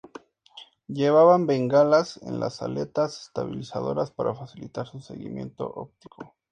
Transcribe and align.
Llevaban 0.87 1.45
bengalas 1.45 2.17
en 2.23 2.39
las 2.39 2.63
aletas 2.63 3.21
estabilizadoras 3.27 4.09
para 4.09 4.33
facilitar 4.33 4.87
su 4.87 4.99
seguimiento 4.99 5.71
óptico. 5.71 6.33